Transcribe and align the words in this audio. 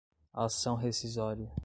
ação 0.33 0.73
rescisória 0.75 1.51